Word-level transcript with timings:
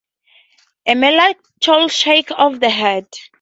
A 0.87 0.95
melancholy 0.95 1.89
shake 1.89 2.31
of 2.35 2.59
the 2.59 2.71
head. 2.71 3.05